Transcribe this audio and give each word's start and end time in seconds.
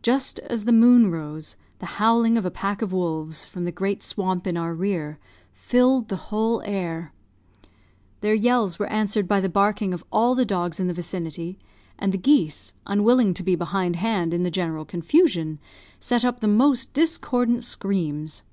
Just 0.00 0.38
as 0.38 0.62
the 0.62 0.70
moon 0.72 1.10
rose, 1.10 1.56
the 1.80 1.86
howling 1.98 2.38
of 2.38 2.44
a 2.46 2.52
pack 2.52 2.82
of 2.82 2.92
wolves, 2.92 3.44
from 3.46 3.64
the 3.64 3.72
great 3.72 4.00
swamp 4.00 4.46
in 4.46 4.56
our 4.56 4.72
rear, 4.72 5.18
filled 5.52 6.06
the 6.06 6.30
whole 6.30 6.62
air. 6.62 7.12
Their 8.20 8.32
yells 8.32 8.78
were 8.78 8.86
answered 8.86 9.26
by 9.26 9.40
the 9.40 9.48
barking 9.48 9.92
of 9.92 10.04
all 10.12 10.36
the 10.36 10.44
dogs 10.46 10.78
in 10.78 10.86
the 10.86 10.94
vicinity, 10.94 11.58
and 11.98 12.12
the 12.12 12.16
geese, 12.16 12.74
unwilling 12.86 13.34
to 13.34 13.42
be 13.42 13.56
behind 13.56 13.96
hand 13.96 14.32
in 14.32 14.44
the 14.44 14.52
general 14.52 14.84
confusion, 14.84 15.58
set 15.98 16.24
up 16.24 16.38
the 16.38 16.46
most 16.46 16.94
discordant 16.94 17.64
screams. 17.64 18.44